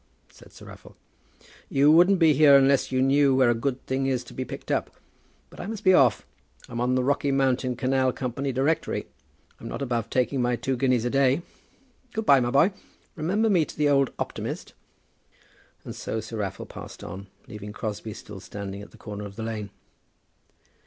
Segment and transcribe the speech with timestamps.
[0.29, 0.97] said Sir Raffle.
[1.69, 4.71] "You wouldn't be here unless you knew where a good thing is to be picked
[4.71, 4.89] up.
[5.51, 6.25] But I must be off.
[6.67, 9.05] I'm on the Rocky Mountain Canal Company Directory.
[9.59, 11.43] I'm not above taking my two guineas a day.
[12.13, 12.71] Good by, my boy.
[13.15, 14.73] Remember me to old Optimist."
[15.85, 19.43] And so Sir Raffle passed on, leaving Crosbie still standing at the corner of the
[19.43, 19.69] lane.